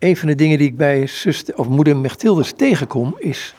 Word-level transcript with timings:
Een 0.00 0.16
van 0.16 0.28
de 0.28 0.34
dingen 0.34 0.58
die 0.58 0.66
ik 0.66 0.76
bij 0.76 1.06
zuster, 1.06 1.58
of 1.58 1.68
moeder 1.68 1.96
Mechtildes 1.96 2.52
tegenkom, 2.56 3.14
is 3.18 3.54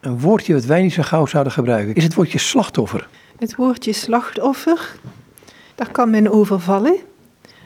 een 0.00 0.20
woordje 0.20 0.54
wat 0.54 0.64
wij 0.64 0.82
niet 0.82 0.92
zo 0.92 1.02
gauw 1.02 1.26
zouden 1.26 1.52
gebruiken. 1.52 1.94
Is 1.94 2.04
het 2.04 2.14
woordje 2.14 2.38
slachtoffer. 2.38 3.08
Het 3.38 3.54
woordje 3.54 3.92
slachtoffer, 3.92 4.94
daar 5.74 5.90
kan 5.90 6.10
men 6.10 6.32
over 6.32 6.60
vallen. 6.60 6.96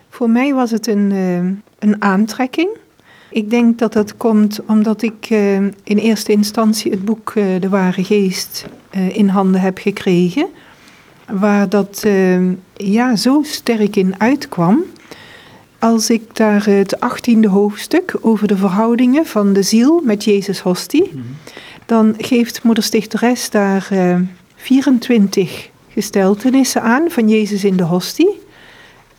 Voor 0.08 0.30
mij 0.30 0.54
was 0.54 0.70
het 0.70 0.86
een, 0.86 1.10
uh, 1.10 1.36
een 1.78 2.02
aantrekking. 2.02 2.68
Ik 3.30 3.50
denk 3.50 3.78
dat 3.78 3.92
dat 3.92 4.16
komt 4.16 4.60
omdat 4.66 5.02
ik 5.02 5.30
uh, 5.30 5.56
in 5.56 5.72
eerste 5.84 6.32
instantie 6.32 6.90
het 6.90 7.04
boek 7.04 7.34
uh, 7.34 7.60
De 7.60 7.68
Ware 7.68 8.04
Geest 8.04 8.66
in 9.12 9.28
handen 9.28 9.60
heb 9.60 9.78
gekregen. 9.78 10.48
Waar 11.30 11.68
dat 11.68 12.06
ja, 12.74 13.16
zo 13.16 13.42
sterk 13.42 13.96
in 13.96 14.20
uitkwam. 14.20 14.84
Als 15.78 16.10
ik 16.10 16.36
daar 16.36 16.66
het 16.66 17.00
achttiende 17.00 17.48
hoofdstuk 17.48 18.14
over 18.20 18.48
de 18.48 18.56
verhoudingen 18.56 19.26
van 19.26 19.52
de 19.52 19.62
ziel 19.62 20.00
met 20.04 20.24
Jezus 20.24 20.60
Hostie, 20.60 21.10
mm 21.14 21.36
dan 21.86 22.14
geeft 22.18 22.62
moeder 22.62 22.84
Stichteres 22.84 23.50
daar 23.50 23.88
24 24.56 25.70
gesteltenissen 25.88 26.82
aan 26.82 27.10
van 27.10 27.28
Jezus 27.28 27.64
in 27.64 27.76
de 27.76 27.82
Hostie. 27.82 28.40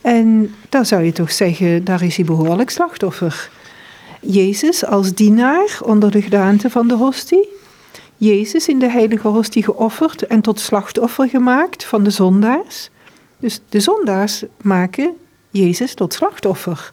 En 0.01 0.55
dan 0.69 0.85
zou 0.85 1.03
je 1.03 1.11
toch 1.11 1.31
zeggen, 1.31 1.83
daar 1.83 2.03
is 2.03 2.15
hij 2.15 2.25
behoorlijk 2.25 2.69
slachtoffer. 2.69 3.49
Jezus 4.21 4.85
als 4.85 5.13
dienaar 5.13 5.79
onder 5.83 6.11
de 6.11 6.21
gedaante 6.21 6.69
van 6.69 6.87
de 6.87 6.93
hostie. 6.93 7.49
Jezus 8.17 8.67
in 8.67 8.79
de 8.79 8.89
heilige 8.89 9.27
hostie 9.27 9.63
geofferd 9.63 10.27
en 10.27 10.41
tot 10.41 10.59
slachtoffer 10.59 11.29
gemaakt 11.29 11.85
van 11.85 12.03
de 12.03 12.09
zondaars. 12.09 12.89
Dus 13.39 13.61
de 13.69 13.79
zondaars 13.79 14.43
maken 14.61 15.13
Jezus 15.49 15.93
tot 15.93 16.13
slachtoffer. 16.13 16.91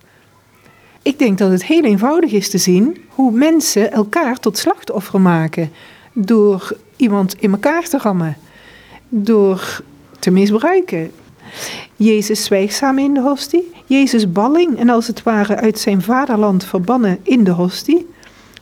Ik 1.03 1.19
denk 1.19 1.39
dat 1.39 1.51
het 1.51 1.65
heel 1.65 1.85
eenvoudig 1.85 2.33
is 2.33 2.51
te 2.51 2.59
zien 2.59 3.05
hoe 3.09 3.33
mensen 3.33 3.93
elkaar 3.93 4.39
tot 4.39 4.59
slachtoffer 4.59 5.21
maken. 5.21 5.71
Door 6.13 6.77
iemand 6.97 7.35
in 7.39 7.53
elkaar 7.53 7.89
te 7.89 7.99
rammen. 7.99 8.37
Door 9.09 9.83
te 10.19 10.31
misbruiken. 10.31 11.13
Jezus 11.97 12.45
zwijgzaam 12.45 12.99
in 12.99 13.15
de 13.15 13.21
hostie. 13.21 13.71
Jezus 13.87 14.33
balling 14.33 14.79
en 14.79 14.89
als 14.89 15.07
het 15.07 15.23
ware 15.23 15.57
uit 15.57 15.79
zijn 15.79 16.03
vaderland 16.03 16.65
verbannen 16.65 17.19
in 17.23 17.45
de 17.45 17.51
hostie. 17.51 18.07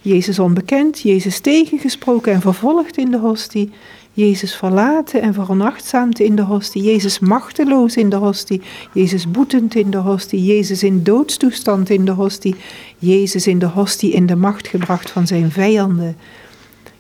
Jezus 0.00 0.38
onbekend, 0.38 1.00
Jezus 1.00 1.41
tegengesproken 1.41 2.33
en 2.33 2.41
vervolgd 2.41 2.97
in 2.97 3.11
de 3.11 3.19
hostie. 3.19 3.72
Jezus 4.14 4.55
verlaten 4.55 5.22
en 5.22 5.34
veronachtzaamd 5.34 6.20
in 6.20 6.36
de 6.36 6.42
hostie. 6.42 6.82
Jezus 6.82 7.18
machteloos 7.18 7.96
in 7.96 8.08
de 8.08 8.16
hostie. 8.16 8.62
Jezus 8.92 9.30
boetend 9.30 9.74
in 9.74 9.91
de 9.91 9.96
hostie. 9.96 10.44
Jezus 10.44 10.82
in 10.82 11.02
doodstoestand 11.02 11.91
in 11.91 12.04
de 12.04 12.10
hostie. 12.10 12.54
Jezus 12.98 13.46
in 13.46 13.58
de 13.58 13.66
hostie 13.66 14.12
in 14.12 14.27
de 14.27 14.36
macht 14.36 14.69
gebracht 14.69 15.10
van 15.10 15.27
zijn 15.27 15.50
vijanden. 15.50 16.16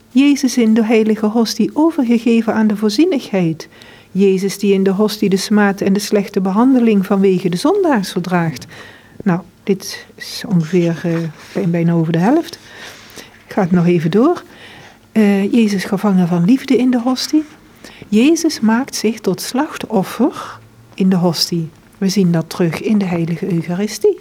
Jezus 0.08 0.56
in 0.56 0.74
de 0.74 0.84
heilige 0.84 1.26
hostie 1.26 1.70
overgegeven 1.72 2.54
aan 2.54 2.66
de 2.66 2.76
voorzienigheid. 2.76 3.68
Jezus 4.10 4.58
die 4.58 4.72
in 4.72 4.82
de 4.82 4.90
hostie 4.90 5.28
de 5.28 5.36
smaad 5.36 5.80
en 5.80 5.92
de 5.92 6.00
slechte 6.00 6.40
behandeling 6.40 7.06
vanwege 7.06 7.48
de 7.48 7.56
zondaars 7.56 8.12
verdraagt. 8.12 8.66
Nou, 9.22 9.40
dit 9.62 10.06
is 10.14 10.44
ongeveer 10.48 11.02
uh, 11.56 11.66
bijna 11.66 11.92
over 11.92 12.12
de 12.12 12.18
helft. 12.18 12.58
Ik 13.46 13.52
ga 13.52 13.62
het 13.62 13.70
nog 13.70 13.86
even 13.86 14.10
door. 14.10 14.42
Uh, 15.12 15.52
Jezus 15.52 15.84
gevangen 15.84 16.28
van 16.28 16.44
liefde 16.44 16.76
in 16.76 16.90
de 16.90 17.00
hostie. 17.00 17.44
Jezus 18.08 18.60
maakt 18.60 18.94
zich 18.94 19.20
tot 19.20 19.40
slachtoffer 19.40 20.58
in 20.94 21.08
de 21.08 21.16
hostie. 21.16 21.68
We 21.98 22.08
zien 22.08 22.32
dat 22.32 22.50
terug 22.50 22.80
in 22.80 22.98
de 22.98 23.04
heilige 23.04 23.52
Eucharistie. 23.52 24.20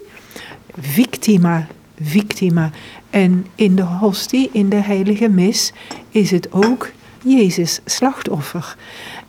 Victima, 0.79 1.67
victima. 2.01 2.71
En 3.09 3.45
in 3.55 3.75
de 3.75 3.81
hostie, 3.81 4.49
in 4.51 4.69
de 4.69 4.75
heilige 4.75 5.29
mis, 5.29 5.73
is 6.09 6.31
het 6.31 6.51
ook 6.51 6.89
Jezus 7.23 7.79
slachtoffer. 7.85 8.77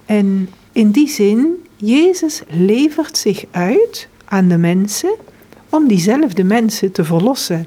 En 0.06 0.48
in 0.72 0.90
die 0.90 1.08
zin, 1.08 1.66
Jezus 1.76 2.42
levert 2.48 3.18
zich 3.18 3.44
uit 3.50 4.08
aan 4.24 4.48
de 4.48 4.58
mensen 4.58 5.14
om 5.68 5.88
diezelfde 5.88 6.44
mensen 6.44 6.92
te 6.92 7.04
verlossen. 7.04 7.66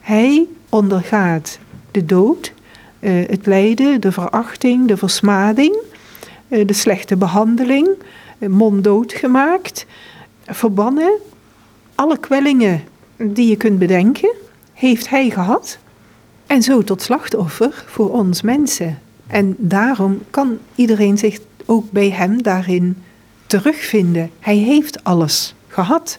Hij 0.00 0.46
ondergaat 0.68 1.58
de 1.90 2.04
dood, 2.04 2.52
eh, 3.04 3.12
het 3.28 3.46
lijden, 3.46 4.00
de 4.00 4.12
verachting, 4.12 4.88
de 4.88 4.96
versmading, 4.96 5.76
eh, 6.48 6.66
de 6.66 6.72
slechte 6.72 7.16
behandeling, 7.16 7.88
eh, 8.38 8.48
monddood 8.48 9.12
gemaakt, 9.12 9.86
verbannen. 10.46 11.12
Alle 11.94 12.18
kwellingen 12.18 12.82
die 13.16 13.48
je 13.48 13.56
kunt 13.56 13.78
bedenken, 13.78 14.34
heeft 14.72 15.08
hij 15.08 15.30
gehad. 15.30 15.78
En 16.46 16.62
zo 16.62 16.82
tot 16.82 17.02
slachtoffer 17.02 17.84
voor 17.86 18.10
ons 18.10 18.42
mensen. 18.42 18.98
En 19.26 19.54
daarom 19.58 20.22
kan 20.30 20.58
iedereen 20.74 21.18
zich 21.18 21.38
ook 21.64 21.90
bij 21.90 22.10
hem 22.10 22.42
daarin 22.42 23.02
terugvinden. 23.46 24.30
Hij 24.40 24.56
heeft 24.56 25.04
alles 25.04 25.54
gehad. 25.68 26.18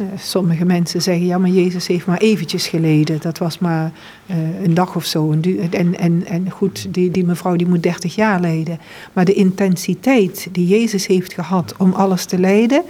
Uh, 0.00 0.06
sommige 0.18 0.64
mensen 0.64 1.02
zeggen, 1.02 1.26
ja, 1.26 1.38
maar 1.38 1.50
Jezus 1.50 1.86
heeft 1.86 2.06
maar 2.06 2.18
eventjes 2.18 2.66
geleden. 2.66 3.20
Dat 3.20 3.38
was 3.38 3.58
maar 3.58 3.92
uh, 4.26 4.62
een 4.62 4.74
dag 4.74 4.96
of 4.96 5.04
zo. 5.04 5.32
En, 5.70 5.98
en, 5.98 6.26
en 6.26 6.50
goed, 6.50 6.94
die, 6.94 7.10
die 7.10 7.24
mevrouw 7.24 7.56
die 7.56 7.66
moet 7.66 7.82
30 7.82 8.14
jaar 8.14 8.40
lijden. 8.40 8.78
Maar 9.12 9.24
de 9.24 9.34
intensiteit 9.34 10.48
die 10.52 10.66
Jezus 10.66 11.06
heeft 11.06 11.34
gehad 11.34 11.74
om 11.78 11.92
alles 11.92 12.24
te 12.24 12.38
lijden... 12.38 12.82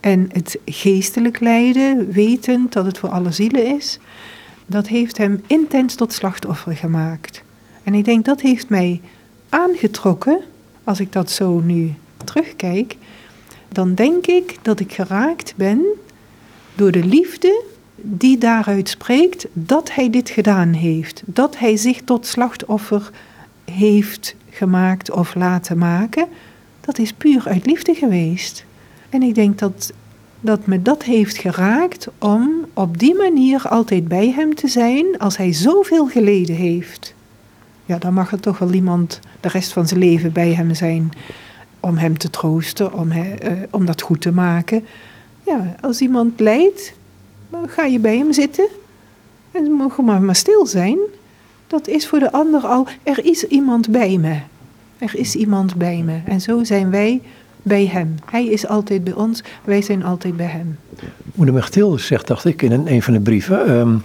en 0.00 0.28
het 0.32 0.58
geestelijk 0.64 1.40
lijden, 1.40 2.12
wetend 2.12 2.72
dat 2.72 2.84
het 2.84 2.98
voor 2.98 3.08
alle 3.08 3.32
zielen 3.32 3.76
is... 3.76 3.98
dat 4.66 4.88
heeft 4.88 5.18
hem 5.18 5.42
intens 5.46 5.94
tot 5.94 6.12
slachtoffer 6.12 6.76
gemaakt. 6.76 7.42
En 7.82 7.94
ik 7.94 8.04
denk, 8.04 8.24
dat 8.24 8.40
heeft 8.40 8.68
mij 8.68 9.00
aangetrokken, 9.48 10.40
als 10.84 11.00
ik 11.00 11.12
dat 11.12 11.30
zo 11.30 11.60
nu 11.60 11.94
terugkijk, 12.24 12.96
dan 13.68 13.94
denk 13.94 14.26
ik 14.26 14.58
dat 14.62 14.80
ik 14.80 14.92
geraakt 14.92 15.54
ben 15.56 15.84
door 16.76 16.90
de 16.90 17.04
liefde 17.04 17.62
die 17.94 18.38
daaruit 18.38 18.88
spreekt 18.88 19.46
dat 19.52 19.94
hij 19.94 20.10
dit 20.10 20.30
gedaan 20.30 20.72
heeft. 20.72 21.22
Dat 21.24 21.58
hij 21.58 21.76
zich 21.76 22.02
tot 22.04 22.26
slachtoffer 22.26 23.10
heeft 23.64 24.34
gemaakt 24.50 25.10
of 25.10 25.34
laten 25.34 25.78
maken. 25.78 26.26
Dat 26.80 26.98
is 26.98 27.12
puur 27.12 27.42
uit 27.48 27.66
liefde 27.66 27.94
geweest. 27.94 28.64
En 29.08 29.22
ik 29.22 29.34
denk 29.34 29.58
dat, 29.58 29.92
dat 30.40 30.66
me 30.66 30.82
dat 30.82 31.02
heeft 31.02 31.36
geraakt 31.36 32.08
om 32.18 32.66
op 32.74 32.98
die 32.98 33.14
manier 33.14 33.68
altijd 33.68 34.08
bij 34.08 34.32
hem 34.36 34.54
te 34.54 34.68
zijn 34.68 35.18
als 35.18 35.36
hij 35.36 35.52
zoveel 35.52 36.06
geleden 36.06 36.56
heeft 36.56 37.14
ja, 37.86 37.98
dan 37.98 38.14
mag 38.14 38.32
er 38.32 38.40
toch 38.40 38.58
wel 38.58 38.72
iemand 38.72 39.20
de 39.40 39.48
rest 39.48 39.72
van 39.72 39.88
zijn 39.88 40.00
leven 40.00 40.32
bij 40.32 40.54
hem 40.54 40.74
zijn 40.74 41.10
om 41.80 41.96
hem 41.96 42.18
te 42.18 42.30
troosten, 42.30 42.92
om, 42.92 43.10
he, 43.10 43.50
uh, 43.50 43.62
om 43.70 43.86
dat 43.86 44.02
goed 44.02 44.20
te 44.20 44.32
maken. 44.32 44.84
Ja, 45.46 45.76
als 45.80 46.00
iemand 46.00 46.40
lijdt, 46.40 46.92
ga 47.66 47.84
je 47.84 47.98
bij 47.98 48.16
hem 48.16 48.32
zitten 48.32 48.68
en 49.50 49.70
mogen 49.70 50.04
maar, 50.04 50.22
maar 50.22 50.36
stil 50.36 50.66
zijn. 50.66 50.98
Dat 51.66 51.88
is 51.88 52.08
voor 52.08 52.18
de 52.18 52.32
ander 52.32 52.62
al, 52.62 52.86
er 53.02 53.24
is 53.24 53.44
iemand 53.44 53.90
bij 53.90 54.16
me. 54.16 54.38
Er 54.98 55.14
is 55.14 55.34
iemand 55.34 55.76
bij 55.76 56.02
me. 56.04 56.20
En 56.24 56.40
zo 56.40 56.64
zijn 56.64 56.90
wij 56.90 57.20
bij 57.62 57.86
hem. 57.86 58.14
Hij 58.30 58.46
is 58.46 58.66
altijd 58.66 59.04
bij 59.04 59.12
ons, 59.12 59.42
wij 59.64 59.82
zijn 59.82 60.04
altijd 60.04 60.36
bij 60.36 60.46
hem. 60.46 60.78
Moeder 61.34 61.54
Mechtilde 61.54 61.98
zegt, 61.98 62.26
dacht 62.26 62.44
ik 62.44 62.62
in 62.62 62.72
een, 62.72 62.92
een 62.92 63.02
van 63.02 63.12
de 63.12 63.20
brieven, 63.20 63.70
um, 63.70 64.02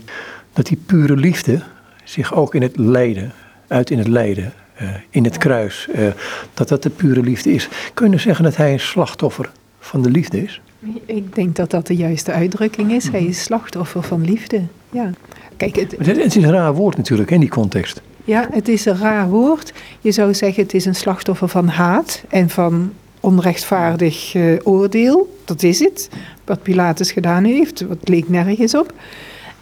dat 0.54 0.66
die 0.66 0.78
pure 0.86 1.16
liefde 1.16 1.62
zich 2.04 2.34
ook 2.34 2.56
in 2.56 2.62
het 2.62 2.78
lijden 2.78 3.32
uit 3.68 3.90
in 3.90 3.98
het 3.98 4.08
lijden, 4.08 4.54
uh, 4.82 4.90
in 5.10 5.24
het 5.24 5.38
kruis. 5.38 5.88
Uh, 5.96 6.08
dat 6.54 6.68
dat 6.68 6.84
de 6.84 6.90
pure 6.90 7.22
liefde 7.22 7.52
is. 7.52 7.70
Kun 7.94 8.12
je 8.12 8.18
zeggen 8.18 8.44
dat 8.44 8.56
hij 8.56 8.74
een 8.74 8.80
slachtoffer 8.80 9.52
van 9.80 10.02
de 10.02 10.10
liefde 10.10 10.44
is? 10.44 10.62
Ik 11.06 11.36
denk 11.36 11.56
dat 11.56 11.72
dat 11.72 11.88
de 11.88 11.96
juiste 11.96 12.32
uitdrukking 12.32 12.92
is. 12.92 13.10
Hij 13.10 13.24
is 13.24 13.44
slachtoffer 13.44 14.04
van 14.04 14.26
liefde. 14.26 14.62
Ja. 14.90 15.10
Kijk, 15.58 15.76
het, 15.76 15.96
het 15.98 16.18
is 16.18 16.36
een 16.36 16.52
raar 16.52 16.74
woord 16.74 16.98
natuurlijk 16.98 17.32
in 17.32 17.40
die 17.40 17.50
context. 17.50 18.02
Ja, 18.26 18.48
het 18.52 18.68
is 18.68 18.86
een 18.86 18.98
raar 18.98 19.30
woord. 19.30 19.74
Je 20.00 20.12
zou 20.12 20.34
zeggen 20.34 20.64
het 20.64 20.74
is 20.74 20.86
een 20.86 20.96
slachtoffer 20.96 21.48
van 21.48 21.68
haat 21.68 22.24
en 22.30 22.50
van 22.50 22.92
onrechtvaardig 23.20 24.34
uh, 24.34 24.60
oordeel. 24.64 25.38
Dat 25.46 25.64
is 25.64 25.80
het. 25.80 26.10
Wat 26.46 26.62
Pilatus 26.62 27.12
gedaan 27.12 27.44
heeft, 27.44 27.82
wat 27.82 28.08
leek 28.08 28.30
nergens 28.30 28.76
op. 28.76 28.94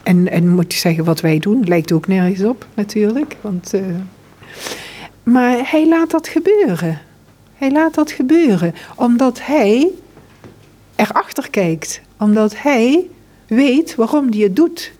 En, 0.03 0.31
en 0.31 0.47
moet 0.47 0.73
je 0.73 0.79
zeggen, 0.79 1.03
wat 1.03 1.21
wij 1.21 1.39
doen, 1.39 1.63
lijkt 1.63 1.91
ook 1.91 2.07
nergens 2.07 2.43
op 2.43 2.65
natuurlijk. 2.73 3.35
Want, 3.41 3.73
uh, 3.73 3.81
maar 5.23 5.71
hij 5.71 5.87
laat 5.87 6.11
dat 6.11 6.27
gebeuren. 6.27 7.01
Hij 7.53 7.71
laat 7.71 7.93
dat 7.93 8.11
gebeuren 8.11 8.75
omdat 8.95 9.39
hij 9.41 9.87
erachter 10.99 11.49
kijkt. 11.49 12.01
Omdat 12.17 12.57
hij 12.57 13.07
weet 13.47 13.95
waarom 13.95 14.31
hij 14.31 14.39
het 14.39 14.55
doet. 14.55 14.91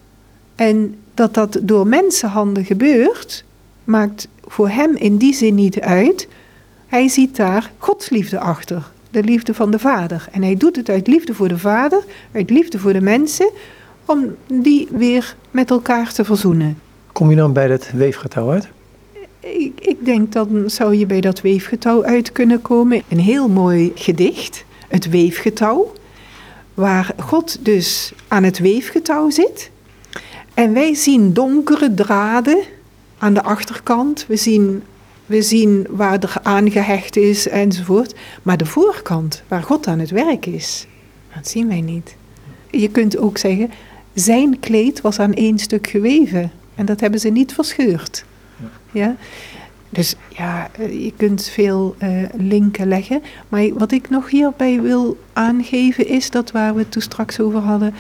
En 0.56 0.96
dat 1.14 1.34
dat 1.34 1.60
door 1.62 1.88
mensenhanden 1.88 2.66
gebeurt, 2.66 3.44
maakt 3.84 4.28
voor 4.46 4.70
hem 4.70 4.96
in 4.96 5.18
die 5.18 5.34
zin 5.34 5.56
niet 5.56 5.80
uit. 5.80 6.28
Hij 6.88 7.08
ziet 7.08 7.36
daar 7.36 7.72
Gods 7.78 8.10
liefde 8.10 8.40
achter. 8.40 8.92
De 9.12 9.24
liefde 9.24 9.54
van 9.54 9.72
de 9.72 9.80
Vader. 9.80 10.28
En 10.32 10.44
hij 10.44 10.58
doet 10.58 10.76
het 10.76 10.90
uit 10.90 11.08
liefde 11.08 11.34
voor 11.34 11.48
de 11.48 11.58
Vader, 11.58 12.04
uit 12.32 12.50
liefde 12.50 12.80
voor 12.80 12.94
de 12.94 13.02
mensen, 13.02 13.50
om 14.06 14.36
die 14.48 14.88
weer 14.92 15.36
met 15.52 15.70
elkaar 15.70 16.14
te 16.14 16.26
verzoenen. 16.26 16.78
Kom 17.12 17.30
je 17.30 17.36
dan 17.36 17.54
bij 17.54 17.68
dat 17.68 17.90
weefgetouw 17.92 18.52
uit? 18.52 18.68
Ik, 19.40 19.80
ik 19.80 20.06
denk 20.06 20.32
dan 20.32 20.64
zou 20.70 20.96
je 20.96 21.06
bij 21.06 21.22
dat 21.22 21.42
weefgetouw 21.42 22.04
uit 22.04 22.32
kunnen 22.32 22.62
komen. 22.62 23.02
Een 23.08 23.20
heel 23.20 23.48
mooi 23.48 23.92
gedicht, 23.96 24.66
het 24.90 25.10
weefgetouw, 25.10 25.94
waar 26.74 27.14
God 27.18 27.66
dus 27.66 28.14
aan 28.28 28.44
het 28.44 28.60
weefgetouw 28.60 29.30
zit. 29.30 29.70
En 30.54 30.74
wij 30.74 30.94
zien 30.94 31.34
donkere 31.34 31.94
draden 31.94 32.60
aan 33.18 33.34
de 33.34 33.44
achterkant. 33.44 34.26
We 34.28 34.36
zien, 34.36 34.84
we 35.26 35.42
zien 35.42 35.88
waar 35.90 36.20
er 36.20 36.36
aangehecht 36.44 37.18
is 37.18 37.48
enzovoort. 37.48 38.16
Maar 38.44 38.58
de 38.58 38.66
voorkant, 38.66 39.44
waar 39.48 39.64
God 39.64 39.88
aan 39.88 40.00
het 40.00 40.10
werk 40.10 40.46
is, 40.46 40.88
dat 41.36 41.48
zien 41.48 41.68
wij 41.68 41.82
niet. 41.82 42.16
Je 42.70 42.90
kunt 42.90 43.18
ook 43.18 43.38
zeggen, 43.38 43.72
zijn 44.14 44.60
kleed 44.60 45.02
was 45.02 45.20
aan 45.20 45.34
één 45.34 45.60
stuk 45.60 45.88
geweven. 45.88 46.52
En 46.76 46.86
dat 46.86 47.00
hebben 47.00 47.20
ze 47.20 47.30
niet 47.30 47.54
verscheurd. 47.54 48.26
Ja? 48.92 49.16
Dus 49.90 50.16
ja, 50.38 50.70
eh, 50.72 51.04
je 51.04 51.14
kunt 51.18 51.44
veel 51.44 51.96
uh, 52.04 52.24
linken 52.34 52.88
leggen. 52.88 53.22
Maar 53.50 53.74
wat 53.74 53.92
ik 53.92 54.10
nog 54.10 54.30
hierbij 54.30 54.82
wil 54.82 55.18
aangeven 55.34 56.08
is 56.08 56.30
dat 56.32 56.52
waar 56.52 56.74
we 56.74 56.80
het 56.80 56.92
toen 56.92 57.02
straks 57.02 57.40
over 57.40 57.60
hadden, 57.60 57.94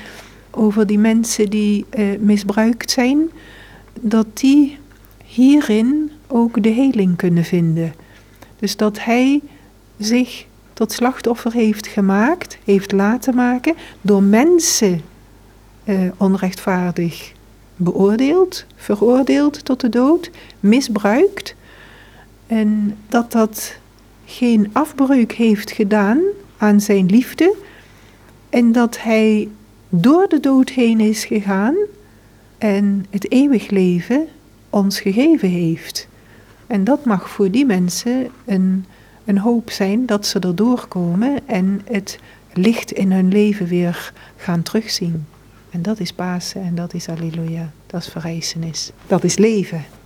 over 0.51 0.87
die 0.87 0.99
mensen 0.99 1.49
die 1.49 1.85
uh, 1.97 2.19
misbruikt 2.19 2.91
zijn, 2.91 3.29
dat 4.01 4.25
die 4.33 4.77
hierin 5.25 6.11
ook 6.27 6.63
de 6.63 6.69
heling 6.69 7.15
kunnen 7.15 7.43
vinden. 7.43 7.93
Dus 8.59 8.75
dat 8.75 9.03
hij 9.03 9.41
zich 9.97 10.45
tot 10.73 10.91
slachtoffer 10.91 11.53
heeft 11.53 11.87
gemaakt, 11.87 12.57
heeft 12.63 12.91
laten 12.91 13.35
maken, 13.35 13.75
door 14.01 14.23
mensen 14.23 15.01
onrechtvaardig 16.17 17.31
beoordeeld, 17.75 18.65
veroordeeld 18.75 19.65
tot 19.65 19.79
de 19.79 19.89
dood, 19.89 20.29
misbruikt. 20.59 21.55
En 22.49 22.97
dat 23.07 23.31
dat 23.31 23.77
geen 24.25 24.69
afbreuk 24.71 25.31
heeft 25.31 25.71
gedaan 25.71 26.19
aan 26.57 26.81
zijn 26.81 27.05
liefde. 27.05 27.55
En 28.49 28.71
dat 28.71 29.01
hij 29.01 29.49
door 29.89 30.27
de 30.27 30.39
dood 30.39 30.69
heen 30.69 30.99
is 30.99 31.25
gegaan 31.25 31.75
en 32.57 33.05
het 33.09 33.31
eeuwig 33.31 33.69
leven 33.69 34.27
ons 34.69 34.99
gegeven 34.99 35.49
heeft. 35.49 36.07
En 36.67 36.83
dat 36.83 37.05
mag 37.05 37.29
voor 37.29 37.51
die 37.51 37.65
mensen 37.65 38.27
een, 38.45 38.85
een 39.25 39.37
hoop 39.37 39.71
zijn 39.71 40.05
dat 40.05 40.25
ze 40.25 40.39
er 40.39 40.55
doorkomen 40.55 41.47
en 41.47 41.81
het 41.85 42.19
licht 42.53 42.91
in 42.91 43.11
hun 43.11 43.27
leven 43.27 43.67
weer 43.67 44.13
gaan 44.35 44.63
terugzien. 44.63 45.25
En 45.69 45.81
dat 45.81 45.99
is 45.99 46.13
Pasen 46.13 46.61
en 46.61 46.75
dat 46.75 46.93
is 46.93 47.09
Alleluia. 47.09 47.71
Dat 47.87 48.01
is 48.01 48.07
verrijzenis. 48.07 48.91
Dat 49.07 49.23
is 49.23 49.37
leven. 49.37 49.85